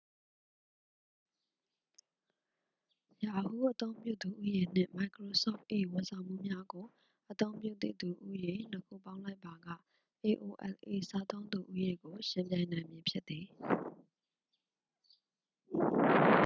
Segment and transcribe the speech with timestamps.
[3.23, 6.85] yahoo အသုံးပြုသူ ဦးရေ နှင့် မိုက်ခရိုဆော့ဖ်၏ ဝန်ဆောင်မှုများကို
[7.31, 10.73] အသုံးပြုသည့်သူ ဦးရေ နှစ်ခုပေါင်းလိုက်ပါက aol၏
[11.09, 13.47] စားသုံးသူ ဦးရေကို ယှဉ်ပြိုင်နိုင်မည်ဖြစ်သည်။